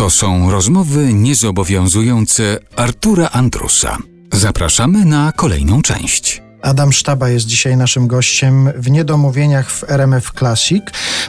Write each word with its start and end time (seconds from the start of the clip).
To 0.00 0.10
są 0.10 0.50
rozmowy 0.50 1.12
niezobowiązujące 1.12 2.58
Artura 2.76 3.28
Andrusa. 3.32 3.98
Zapraszamy 4.32 5.04
na 5.04 5.32
kolejną 5.32 5.82
część. 5.82 6.42
Adam 6.62 6.92
Sztaba 6.92 7.28
jest 7.28 7.46
dzisiaj 7.46 7.76
naszym 7.76 8.06
gościem 8.06 8.70
w 8.76 8.90
Niedomówieniach 8.90 9.70
w 9.70 9.90
RMF 9.90 10.32
Classic. 10.38 10.82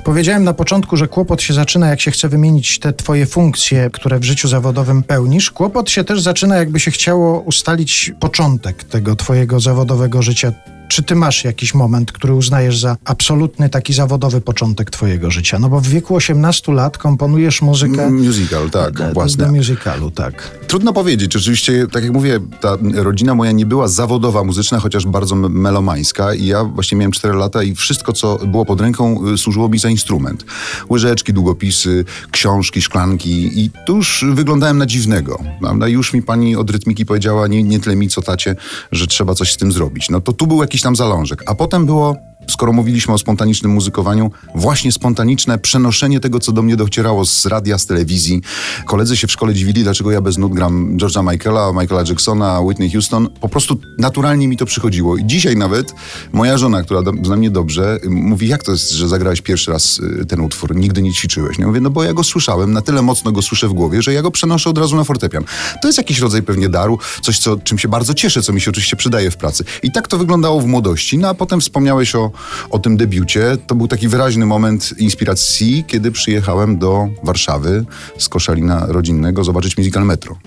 Powiedziałem 0.03 0.43
na 0.43 0.53
początku, 0.53 0.97
że 0.97 1.07
kłopot 1.07 1.41
się 1.41 1.53
zaczyna, 1.53 1.89
jak 1.89 2.01
się 2.01 2.11
chce 2.11 2.29
wymienić 2.29 2.79
te 2.79 2.93
twoje 2.93 3.25
funkcje, 3.25 3.89
które 3.93 4.19
w 4.19 4.23
życiu 4.23 4.47
zawodowym 4.47 5.03
pełnisz. 5.03 5.51
Kłopot 5.51 5.89
się 5.89 6.03
też 6.03 6.21
zaczyna, 6.21 6.57
jakby 6.57 6.79
się 6.79 6.91
chciało 6.91 7.39
ustalić 7.39 8.11
początek 8.19 8.83
tego 8.83 9.15
twojego 9.15 9.59
zawodowego 9.59 10.21
życia. 10.21 10.51
Czy 10.91 11.03
ty 11.03 11.15
masz 11.15 11.43
jakiś 11.43 11.73
moment, 11.73 12.11
który 12.11 12.33
uznajesz 12.33 12.79
za 12.79 12.97
absolutny 13.05 13.69
taki 13.69 13.93
zawodowy 13.93 14.41
początek 14.41 14.89
twojego 14.89 15.31
życia? 15.31 15.59
No 15.59 15.69
bo 15.69 15.79
w 15.79 15.87
wieku 15.87 16.15
18 16.15 16.71
lat 16.71 16.97
komponujesz 16.97 17.61
muzykę 17.61 18.09
Musical, 18.09 18.69
tak, 18.69 18.93
do, 18.93 19.13
własne. 19.13 19.45
do 19.45 19.51
musicalu, 19.51 20.11
tak. 20.11 20.59
Trudno 20.67 20.93
powiedzieć. 20.93 21.35
Oczywiście, 21.35 21.87
tak 21.91 22.03
jak 22.03 22.13
mówię, 22.13 22.39
ta 22.61 22.77
rodzina 22.93 23.35
moja 23.35 23.51
nie 23.51 23.65
była 23.65 23.87
zawodowa 23.87 24.43
muzyczna, 24.43 24.79
chociaż 24.79 25.05
bardzo 25.05 25.35
melomańska 25.35 26.33
i 26.33 26.45
ja 26.45 26.63
właśnie 26.63 26.97
miałem 26.97 27.11
4 27.11 27.33
lata 27.33 27.63
i 27.63 27.75
wszystko, 27.75 28.13
co 28.13 28.37
było 28.37 28.65
pod 28.65 28.81
ręką, 28.81 29.27
y, 29.33 29.37
służyło 29.37 29.69
mi 29.69 29.79
za 29.79 29.89
instrument. 29.89 30.45
Łyżeczki, 30.89 31.33
długopisy, 31.33 32.05
książki, 32.31 32.81
szklanki 32.81 33.59
i 33.59 33.71
tu 33.85 33.95
już 33.95 34.25
wyglądałem 34.33 34.77
na 34.77 34.85
dziwnego. 34.85 35.43
Prawda? 35.61 35.87
Już 35.87 36.13
mi 36.13 36.23
pani 36.23 36.55
od 36.55 36.69
rytmiki 36.69 37.05
powiedziała, 37.05 37.47
nie, 37.47 37.63
nie 37.63 37.79
tyle 37.79 37.95
mi 37.95 38.09
co 38.09 38.21
tacie, 38.21 38.55
że 38.91 39.07
trzeba 39.07 39.35
coś 39.35 39.53
z 39.53 39.57
tym 39.57 39.71
zrobić. 39.71 40.09
No 40.09 40.21
to 40.21 40.33
tu 40.33 40.47
był 40.47 40.61
jakiś 40.61 40.80
tam 40.81 40.95
zalążek. 40.95 41.43
A 41.45 41.55
potem 41.55 41.85
było 41.85 42.15
skoro 42.47 42.73
mówiliśmy 42.73 43.13
o 43.13 43.17
spontanicznym 43.17 43.71
muzykowaniu, 43.71 44.31
właśnie 44.55 44.91
spontaniczne 44.91 45.57
przenoszenie 45.57 46.19
tego, 46.19 46.39
co 46.39 46.51
do 46.51 46.61
mnie 46.61 46.75
docierało 46.75 47.25
z 47.25 47.45
radia, 47.45 47.77
z 47.77 47.85
telewizji. 47.85 48.41
Koledzy 48.85 49.17
się 49.17 49.27
w 49.27 49.31
szkole 49.31 49.53
dziwili, 49.53 49.83
dlaczego 49.83 50.11
ja 50.11 50.21
bez 50.21 50.37
nut 50.37 50.53
gram 50.53 50.97
George'a 50.97 51.31
Michaela, 51.31 51.71
Michaela 51.81 52.03
Jacksona, 52.09 52.59
Whitney 52.59 52.91
Houston. 52.91 53.29
Po 53.41 53.49
prostu 53.49 53.77
naturalnie 53.97 54.47
mi 54.47 54.57
to 54.57 54.65
przychodziło. 54.65 55.17
I 55.17 55.25
dzisiaj 55.25 55.57
nawet 55.57 55.93
moja 56.33 56.57
żona, 56.57 56.83
która 56.83 57.01
zna 57.23 57.35
mnie 57.35 57.49
dobrze, 57.49 57.99
mówi, 58.09 58.47
jak 58.47 58.63
to 58.63 58.71
jest, 58.71 58.91
że 58.91 59.07
zagrałeś 59.07 59.41
pierwszy 59.41 59.71
raz 59.71 59.99
y, 59.99 60.25
ten 60.25 60.41
utwór, 60.41 60.75
nigdy 60.75 61.01
nie 61.01 61.13
ćwiczyłeś. 61.13 61.59
Ja 61.59 61.67
mówię, 61.67 61.81
no 61.81 61.89
bo 61.89 62.03
ja 62.03 62.13
go 62.13 62.23
słyszałem, 62.23 62.73
na 62.73 62.81
tyle 62.81 63.01
mocno 63.01 63.31
go 63.31 63.41
słyszę 63.41 63.67
w 63.67 63.73
głowie, 63.73 64.01
że 64.01 64.13
ja 64.13 64.21
go 64.21 64.31
przenoszę 64.31 64.69
od 64.69 64.77
razu 64.77 64.95
na 64.95 65.03
fortepian. 65.03 65.43
To 65.81 65.87
jest 65.87 65.97
jakiś 65.97 66.19
rodzaj 66.19 66.43
pewnie 66.43 66.69
daru, 66.69 66.99
coś, 67.21 67.39
co, 67.39 67.57
czym 67.57 67.77
się 67.77 67.87
bardzo 67.87 68.13
cieszę, 68.13 68.41
co 68.41 68.53
mi 68.53 68.61
się 68.61 68.71
oczywiście 68.71 68.95
przydaje 68.95 69.31
w 69.31 69.37
pracy. 69.37 69.63
I 69.83 69.91
tak 69.91 70.07
to 70.07 70.17
wyglądało 70.17 70.61
w 70.61 70.65
młodości. 70.65 71.17
No 71.17 71.29
a 71.29 71.33
potem 71.33 71.61
wspomniałeś 71.61 72.15
o, 72.15 72.30
o 72.69 72.79
tym 72.79 72.97
debiucie. 72.97 73.57
To 73.67 73.75
był 73.75 73.87
taki 73.87 74.07
wyraźny 74.07 74.45
moment 74.45 74.93
inspiracji, 74.97 75.83
kiedy 75.87 76.11
przyjechałem 76.11 76.77
do 76.77 77.07
Warszawy 77.23 77.85
z 78.17 78.29
Koszalina 78.29 78.85
rodzinnego 78.87 79.43
zobaczyć 79.43 79.77
musical 79.77 80.05
Metro. 80.05 80.37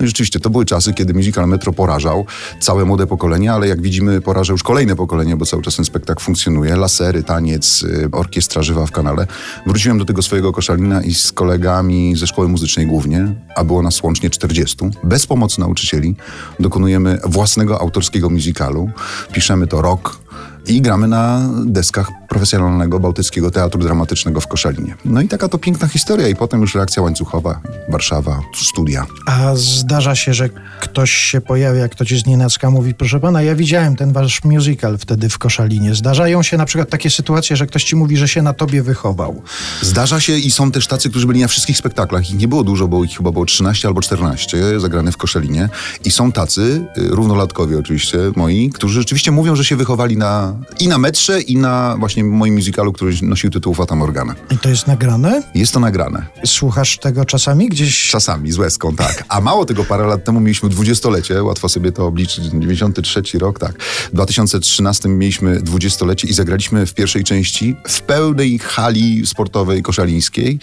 No 0.00 0.04
i 0.04 0.08
rzeczywiście, 0.08 0.40
to 0.40 0.50
były 0.50 0.64
czasy, 0.64 0.94
kiedy 0.94 1.14
musical 1.14 1.48
Metro 1.48 1.72
porażał 1.72 2.26
całe 2.60 2.84
młode 2.84 3.06
pokolenie, 3.06 3.52
ale 3.52 3.68
jak 3.68 3.82
widzimy, 3.82 4.20
poraża 4.20 4.52
już 4.52 4.62
kolejne 4.62 4.96
pokolenie, 4.96 5.36
bo 5.36 5.46
cały 5.46 5.62
czas 5.62 5.76
ten 5.76 5.84
spektakl 5.84 6.22
funkcjonuje. 6.22 6.76
Lasery, 6.76 7.22
taniec, 7.22 7.82
y, 7.82 8.08
orkiestra 8.12 8.62
żywa 8.62 8.86
w 8.86 8.90
kanale. 8.90 9.26
Wróciłem 9.66 9.98
do 9.98 10.04
tego 10.04 10.22
swojego 10.22 10.52
Koszalina 10.52 11.02
i 11.02 11.14
z 11.14 11.32
kolegami 11.32 12.16
ze 12.16 12.26
szkoły 12.26 12.48
muzycznej 12.48 12.86
głównie, 12.86 13.34
a 13.56 13.64
było 13.64 13.82
nas 13.82 14.02
łącznie 14.02 14.30
40, 14.30 14.76
bez 15.04 15.26
pomocy 15.26 15.60
nauczycieli, 15.60 16.16
dokonujemy 16.60 17.18
własnego 17.24 17.80
autorskiego 17.80 18.30
musicalu. 18.30 18.90
Piszemy 19.32 19.66
to 19.66 19.82
rok, 19.82 20.18
i 20.66 20.80
gramy 20.80 21.08
na 21.08 21.50
deskach 21.66 22.08
profesjonalnego 22.32 23.00
Bałtyckiego 23.00 23.50
Teatru 23.50 23.80
Dramatycznego 23.80 24.40
w 24.40 24.46
Koszalinie. 24.46 24.94
No 25.04 25.20
i 25.20 25.28
taka 25.28 25.48
to 25.48 25.58
piękna 25.58 25.88
historia 25.88 26.28
i 26.28 26.36
potem 26.36 26.60
już 26.60 26.74
reakcja 26.74 27.02
łańcuchowa, 27.02 27.60
Warszawa, 27.88 28.40
studia. 28.62 29.06
A 29.26 29.54
zdarza 29.54 30.14
się, 30.14 30.34
że 30.34 30.48
ktoś 30.80 31.10
się 31.10 31.40
pojawia, 31.40 31.88
ktoś 31.88 32.22
z 32.22 32.26
nienacka 32.26 32.70
mówi, 32.70 32.94
proszę 32.94 33.20
pana, 33.20 33.42
ja 33.42 33.54
widziałem 33.54 33.96
ten 33.96 34.12
wasz 34.12 34.44
musical 34.44 34.98
wtedy 34.98 35.28
w 35.28 35.38
Koszalinie. 35.38 35.94
Zdarzają 35.94 36.42
się 36.42 36.56
na 36.56 36.64
przykład 36.64 36.90
takie 36.90 37.10
sytuacje, 37.10 37.56
że 37.56 37.66
ktoś 37.66 37.84
ci 37.84 37.96
mówi, 37.96 38.16
że 38.16 38.28
się 38.28 38.42
na 38.42 38.52
tobie 38.52 38.82
wychował. 38.82 39.42
Zdarza 39.82 40.20
się 40.20 40.38
i 40.38 40.50
są 40.50 40.72
też 40.72 40.86
tacy, 40.86 41.10
którzy 41.10 41.26
byli 41.26 41.40
na 41.40 41.48
wszystkich 41.48 41.76
spektaklach. 41.76 42.30
Ich 42.30 42.38
nie 42.38 42.48
było 42.48 42.64
dużo, 42.64 42.88
bo 42.88 43.04
ich 43.04 43.16
chyba 43.16 43.32
było 43.32 43.44
13 43.44 43.88
albo 43.88 44.00
14 44.00 44.80
zagrane 44.80 45.12
w 45.12 45.16
Koszalinie. 45.16 45.68
I 46.04 46.10
są 46.10 46.32
tacy, 46.32 46.84
y, 46.98 47.08
równolatkowie 47.08 47.78
oczywiście 47.78 48.18
moi, 48.36 48.70
którzy 48.70 49.00
rzeczywiście 49.00 49.30
mówią, 49.30 49.56
że 49.56 49.64
się 49.64 49.76
wychowali 49.76 50.16
na, 50.16 50.56
i 50.80 50.88
na 50.88 50.98
metrze, 50.98 51.40
i 51.40 51.56
na 51.56 51.96
właśnie 51.98 52.21
moim 52.30 52.54
musicalu, 52.54 52.92
który 52.92 53.14
nosił 53.22 53.50
tytuł 53.50 53.74
Fata 53.74 53.94
Morgana. 53.94 54.34
I 54.50 54.58
to 54.58 54.68
jest 54.68 54.86
nagrane? 54.86 55.42
Jest 55.54 55.72
to 55.72 55.80
nagrane. 55.80 56.26
Słuchasz 56.46 56.98
tego 56.98 57.24
czasami 57.24 57.68
gdzieś? 57.68 58.08
Czasami, 58.10 58.52
z 58.52 58.58
łezką, 58.58 58.96
tak. 58.96 59.24
A 59.28 59.40
mało 59.40 59.64
tego, 59.64 59.84
parę 59.84 60.06
lat 60.06 60.24
temu 60.24 60.40
mieliśmy 60.40 60.68
dwudziestolecie, 60.68 61.42
łatwo 61.42 61.68
sobie 61.68 61.92
to 61.92 62.06
obliczyć, 62.06 62.44
93 62.44 63.22
rok, 63.38 63.58
tak. 63.58 63.82
W 63.82 64.14
2013 64.14 65.08
mieliśmy 65.08 65.60
dwudziestolecie 65.60 66.28
i 66.28 66.32
zagraliśmy 66.32 66.86
w 66.86 66.94
pierwszej 66.94 67.24
części 67.24 67.76
w 67.88 68.00
pełnej 68.00 68.58
hali 68.58 69.26
sportowej 69.26 69.82
koszalińskiej, 69.82 70.58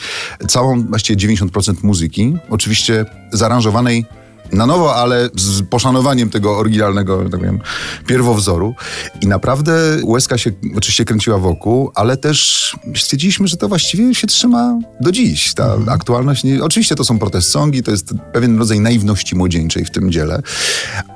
całą 0.48 0.84
właściwie 0.84 1.36
90% 1.36 1.74
muzyki, 1.84 2.38
oczywiście 2.50 3.06
zaaranżowanej 3.32 4.06
na 4.52 4.66
nowo, 4.66 4.96
ale 4.96 5.30
z 5.36 5.62
poszanowaniem 5.70 6.30
tego 6.30 6.58
oryginalnego, 6.58 7.24
że 7.24 7.30
tak 7.30 7.40
powiem, 7.40 7.60
pierwowzoru. 8.08 8.76
I 9.22 9.28
naprawdę 9.28 9.74
łezka 10.04 10.38
się 10.38 10.52
oczywiście 10.76 11.06
kręciła 11.06 11.38
wokół, 11.38 11.92
ale 11.96 12.18
też 12.18 12.70
stwierdziliśmy, 12.96 13.48
że 13.48 13.58
to 13.58 13.68
właściwie 13.68 14.16
się 14.16 14.28
trzyma 14.28 14.80
do 15.02 15.12
dziś. 15.12 15.54
Ta 15.54 15.78
aktualność, 15.88 16.44
nie, 16.44 16.64
oczywiście 16.64 16.96
to 16.96 17.04
są 17.04 17.20
protest 17.20 17.50
songi, 17.50 17.84
to 17.84 17.92
jest 17.92 18.14
pewien 18.34 18.60
rodzaj 18.60 18.80
naiwności 18.80 19.36
młodzieńczej 19.36 19.86
w 19.86 19.92
tym 19.92 20.12
dziele, 20.12 20.42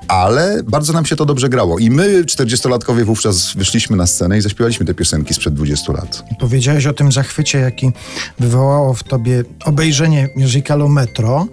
ale 0.07 0.63
bardzo 0.63 0.93
nam 0.93 1.05
się 1.05 1.15
to 1.15 1.25
dobrze 1.25 1.49
grało. 1.49 1.79
I 1.79 1.89
my, 1.89 2.23
40-latkowie, 2.23 3.03
wówczas 3.03 3.53
wyszliśmy 3.53 3.97
na 3.97 4.07
scenę 4.07 4.37
i 4.37 4.41
zaśpiewaliśmy 4.41 4.85
te 4.85 4.93
piosenki 4.93 5.33
sprzed 5.33 5.53
20 5.53 5.93
lat. 5.93 6.23
Powiedziałeś 6.39 6.85
o 6.85 6.93
tym 6.93 7.11
zachwycie, 7.11 7.59
jaki 7.59 7.91
wywołało 8.39 8.93
w 8.93 9.03
tobie 9.03 9.43
obejrzenie 9.65 10.29
musicalu 10.35 10.89
Metro. 10.89 11.47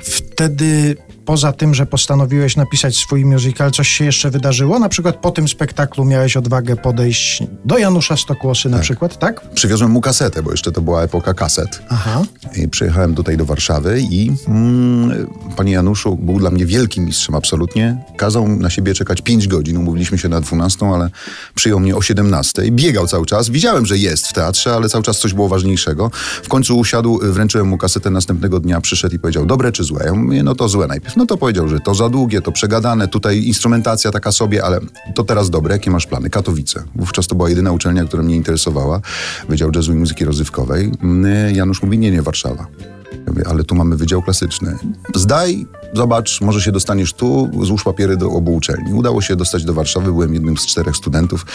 Wtedy 0.00 0.96
poza 1.26 1.52
tym, 1.52 1.74
że 1.74 1.86
postanowiłeś 1.86 2.56
napisać 2.56 2.96
swój 2.96 3.24
musical, 3.24 3.70
coś 3.70 3.88
się 3.88 4.04
jeszcze 4.04 4.30
wydarzyło? 4.30 4.78
Na 4.78 4.88
przykład 4.88 5.16
po 5.16 5.30
tym 5.30 5.48
spektaklu 5.48 6.04
miałeś 6.04 6.36
odwagę 6.36 6.76
podejść 6.76 7.42
do 7.64 7.78
Janusza 7.78 8.16
Stokłosy 8.16 8.68
na 8.68 8.78
przykład, 8.78 9.18
tak? 9.18 9.50
Przywiozłem 9.54 9.90
mu 9.90 10.00
kasetę, 10.00 10.42
bo 10.42 10.50
jeszcze 10.50 10.72
to 10.72 10.80
była 10.80 11.02
epoka 11.02 11.34
kaset. 11.34 11.82
Aha. 11.88 12.22
I 12.56 12.68
przyjechałem 12.68 13.14
tutaj 13.14 13.36
do 13.36 13.44
Warszawy 13.44 14.00
i 14.10 14.32
mm, 14.48 15.26
panie 15.56 15.72
Januszu 15.72 16.16
był 16.16 16.38
dla 16.38 16.50
mnie 16.50 16.66
wielkim 16.66 17.04
mistrzem 17.04 17.34
absolutnie. 17.34 18.04
Kazał 18.16 18.48
na 18.48 18.70
siebie 18.70 18.94
czekać 18.94 19.22
5 19.22 19.48
godzin. 19.48 19.76
Umówiliśmy 19.76 20.18
się 20.18 20.28
na 20.28 20.40
12, 20.40 20.86
ale 20.86 21.10
przyjął 21.54 21.80
mnie 21.80 21.96
o 21.96 22.02
17. 22.02 22.62
Biegał 22.70 23.06
cały 23.06 23.26
czas. 23.26 23.48
Widziałem, 23.48 23.86
że 23.86 23.98
jest 23.98 24.26
w 24.26 24.32
teatrze, 24.32 24.74
ale 24.74 24.88
cały 24.88 25.04
czas 25.04 25.18
coś 25.18 25.34
było 25.34 25.48
ważniejszego. 25.48 26.10
W 26.42 26.48
końcu 26.48 26.78
usiadł, 26.78 27.18
wręczyłem 27.22 27.68
mu 27.68 27.78
kasetę 27.78 28.10
następnego 28.10 28.60
dnia, 28.60 28.80
przyszedł 28.80 29.14
i 29.14 29.18
powiedział, 29.18 29.46
dobre 29.46 29.72
czy 29.72 29.84
złe? 29.84 30.02
Ja 30.04 30.14
mówię, 30.14 30.42
no 30.42 30.54
to 30.54 30.68
złe 30.68 30.86
najpierw. 30.86 31.13
No 31.16 31.26
to 31.26 31.36
powiedział, 31.36 31.68
że 31.68 31.80
to 31.80 31.94
za 31.94 32.08
długie, 32.08 32.42
to 32.42 32.52
przegadane, 32.52 33.08
tutaj 33.08 33.44
instrumentacja 33.44 34.10
taka 34.10 34.32
sobie, 34.32 34.64
ale 34.64 34.80
to 35.14 35.24
teraz 35.24 35.50
dobre, 35.50 35.74
jakie 35.74 35.90
masz 35.90 36.06
plany? 36.06 36.30
Katowice. 36.30 36.84
Wówczas 36.94 37.26
to 37.26 37.34
była 37.34 37.48
jedyna 37.48 37.72
uczelnia, 37.72 38.04
która 38.04 38.22
mnie 38.22 38.36
interesowała. 38.36 39.00
Wydział 39.48 39.70
Jazzu 39.74 39.92
i 39.92 39.96
Muzyki 39.96 40.24
Rozrywkowej. 40.24 40.92
Mm, 41.02 41.54
Janusz 41.54 41.82
mówi, 41.82 41.98
nie, 41.98 42.10
nie, 42.10 42.22
Warszawa. 42.22 42.66
Ja 43.12 43.32
mówię, 43.32 43.42
ale 43.48 43.64
tu 43.64 43.74
mamy 43.74 43.96
wydział 43.96 44.22
klasyczny. 44.22 44.78
Zdaj, 45.14 45.66
zobacz, 45.94 46.40
może 46.40 46.60
się 46.60 46.72
dostaniesz 46.72 47.12
tu, 47.12 47.50
złóż 47.62 47.84
papiery 47.84 48.16
do 48.16 48.30
obu 48.30 48.54
uczelni. 48.54 48.94
Udało 48.94 49.22
się 49.22 49.36
dostać 49.36 49.64
do 49.64 49.74
Warszawy, 49.74 50.12
byłem 50.12 50.34
jednym 50.34 50.56
z 50.56 50.66
czterech 50.66 50.96
studentów, 50.96 51.46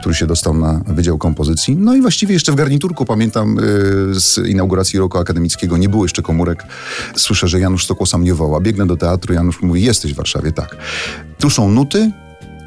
który 0.00 0.14
się 0.14 0.26
dostał 0.26 0.54
na 0.54 0.80
Wydział 0.86 1.18
Kompozycji. 1.18 1.76
No 1.76 1.94
i 1.94 2.00
właściwie 2.00 2.34
jeszcze 2.34 2.52
w 2.52 2.54
garniturku, 2.54 3.04
pamiętam 3.04 3.56
yy, 3.56 4.20
z 4.20 4.38
inauguracji 4.38 4.98
roku 4.98 5.18
akademickiego, 5.18 5.76
nie 5.76 5.88
było 5.88 6.04
jeszcze 6.04 6.22
komórek. 6.22 6.64
Słyszę, 7.16 7.48
że 7.48 7.60
Janusz 7.60 7.84
Stokłosa 7.84 8.18
mnie 8.18 8.34
woła. 8.34 8.60
Biegnę 8.60 8.86
do 8.86 8.96
teatru, 8.96 9.34
Janusz 9.34 9.62
mówi, 9.62 9.82
jesteś 9.82 10.12
w 10.14 10.16
Warszawie, 10.16 10.52
tak. 10.52 10.76
Tu 11.38 11.50
są 11.50 11.70
nuty, 11.70 12.10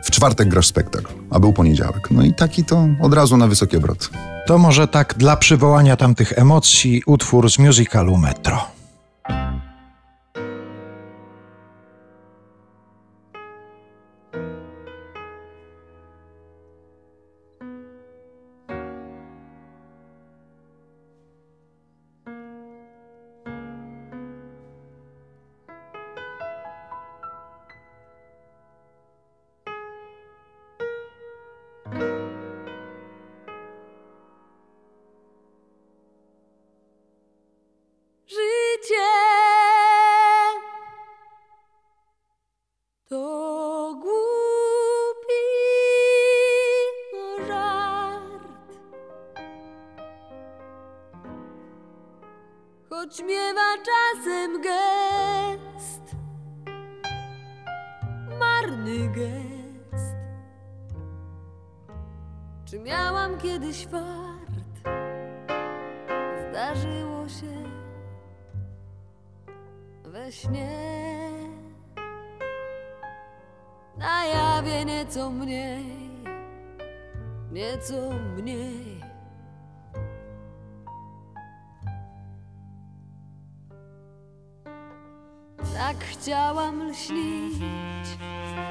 w 0.04 0.12
czwartek 0.12 0.50
grasz 0.50 0.68
spektakl, 0.68 1.14
a 1.30 1.40
był 1.40 1.54
poniedziałek. 1.54 2.08
No 2.12 2.24
i 2.24 2.34
taki 2.34 2.64
to 2.64 2.88
od 3.02 3.14
razu 3.14 3.38
na 3.38 3.48
wysoki 3.48 3.78
obrot. 3.78 4.10
To 4.48 4.58
może 4.58 4.88
tak 4.88 5.14
dla 5.18 5.38
przywołania 5.38 5.96
tamtych 5.96 6.34
emocji 6.36 7.04
utwór 7.06 7.52
z 7.52 7.60
musicalu 7.60 8.18
Metro. 8.18 8.75
Choć 53.06 53.22
czasem 53.86 54.62
gest, 54.62 56.16
marny 58.40 59.08
gest. 59.08 60.16
Czy 62.66 62.80
miałam 62.80 63.38
kiedyś 63.38 63.88
fart? 63.88 64.90
Zdarzyło 66.50 67.30
się 67.30 67.70
we 70.04 70.32
śnie. 70.32 71.30
Na 73.98 74.26
jawie 74.26 74.86
nieco 74.86 75.30
mniej, 75.30 75.86
nieco 77.52 78.12
mniej. 78.36 78.95
Tak 85.78 85.98
chciałam 86.12 86.90
lśnić, 86.90 87.56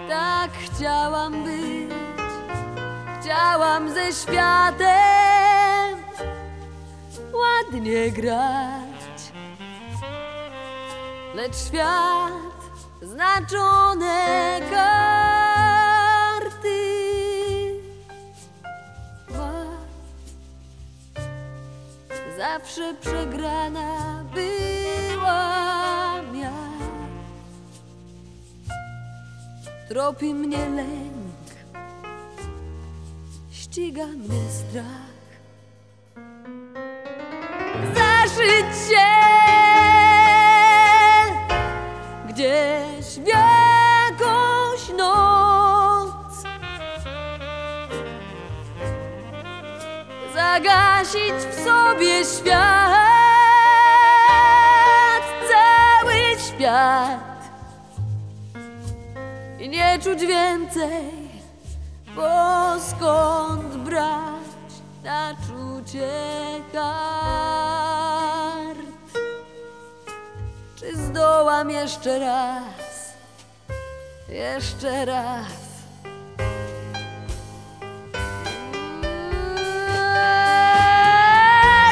tak 0.08 0.50
chciałam 0.52 1.44
być, 1.44 1.90
chciałam 3.20 3.90
ze 3.90 4.12
światem 4.12 5.98
ładnie 7.32 8.10
grać. 8.10 9.32
Lecz 11.34 11.56
świat 11.56 12.32
znaczone 13.02 14.60
karty 14.70 15.44
ma. 19.30 19.52
Zawsze 22.38 22.94
przegrana 22.94 24.03
Tropi 29.94 30.34
mnie 30.34 30.68
lęk, 30.68 31.48
ściga 33.50 34.06
mnie 34.06 34.40
strach. 34.50 35.14
Zaszyć 37.94 38.88
się 38.88 39.23
czuć 60.04 60.26
więcej 60.26 61.12
Bo 62.16 62.80
skąd 62.80 63.76
brać 63.76 64.72
na 65.04 65.34
czucie 65.34 66.10
kart 66.72 67.74
czy 70.76 70.96
zdołam 70.96 71.70
jeszcze 71.70 72.18
raz, 72.18 73.14
jeszcze 74.28 75.04
raz? 75.04 75.46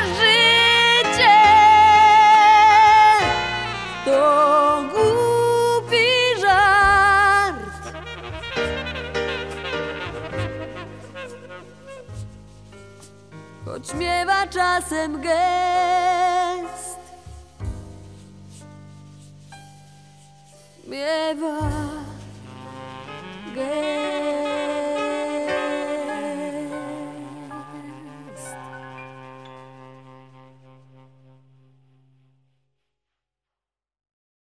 Życie 0.06 1.42
to 4.04 4.82
Choć 13.82 13.94
miewa 13.94 14.46
czasem 14.46 15.20
gest. 15.20 16.98
miewa 20.86 21.58
gest. 23.54 23.91